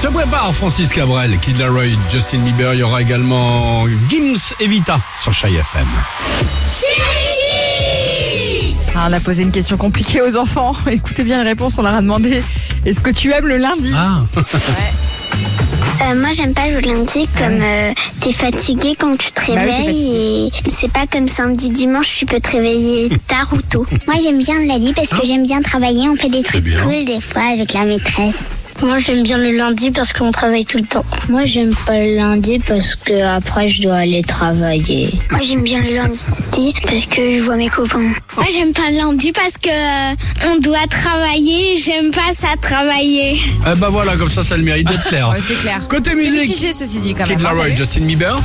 [0.00, 2.74] Se prépare Francis Cabrel, Kid Laroi, Justin Bieber.
[2.74, 5.86] Il y aura également Gims et Vita sur Chai FM.
[8.94, 10.74] Ah, on a posé une question compliquée aux enfants.
[10.90, 11.74] Écoutez bien les réponses.
[11.78, 12.42] On leur a demandé
[12.84, 13.92] Est-ce que tu aimes le lundi?
[13.96, 14.20] Ah,
[16.00, 19.60] Euh, moi, j'aime pas le lundi comme euh, t'es fatigué quand tu te Bah oui,
[19.60, 23.84] réveilles et c'est pas comme samedi, dimanche, tu peux te réveiller tard ou tôt.
[24.06, 26.08] Moi, j'aime bien le lundi parce que j'aime bien travailler.
[26.08, 28.36] On fait des trucs cool des fois avec la maîtresse.
[28.82, 31.04] Moi, j'aime bien le lundi parce qu'on travaille tout le temps.
[31.28, 35.10] Moi, j'aime pas le lundi parce que après, je dois aller travailler.
[35.30, 37.98] Moi, j'aime bien le lundi parce que je vois mes copains.
[38.36, 40.14] Moi, j'aime pas le lundi parce que euh,
[40.52, 41.76] on doit travailler.
[41.76, 43.38] J'aime pas ça travailler.
[43.66, 45.28] eh ben voilà, comme ça, ça a le mérite d'être clair.
[45.32, 45.80] Ouais, c'est clair.
[45.88, 47.46] Côté C'est musique, mitigé, ceci dit, quand Kid même.
[47.46, 48.36] hein, Laroi, Justin Bieber.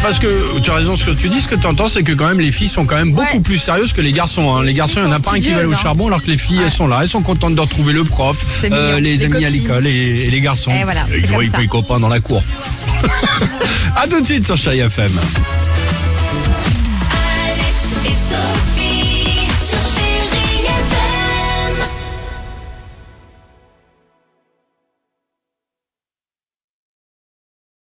[0.00, 2.04] Enfin, ce que tu as raison, ce que tu dis, ce que tu entends, c'est
[2.04, 3.40] que quand même les filles sont quand même beaucoup Ouais.
[3.40, 4.54] plus sérieuses que les garçons.
[4.56, 4.62] hein.
[4.62, 5.76] Les garçons, il n'y en a pas un qui va aller au hein.
[5.76, 8.44] charbon, alors que les filles, elles sont là, elles sont contentes de retrouver le prof,
[8.62, 9.90] mignon, les les amis à l'école et,
[10.26, 10.70] et les garçons.
[10.70, 12.42] Et voilà, ils voient les copains dans la cour.
[13.96, 15.10] à tout de suite sur Chai FM.